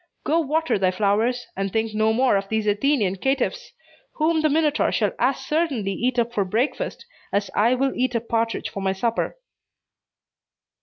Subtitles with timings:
[0.23, 3.71] Go water thy flowers, and think no more of these Athenian caitiffs,
[4.13, 8.19] whom the Minotaur shall as certainly eat up for breakfast as I will eat a
[8.19, 9.37] partridge for my supper."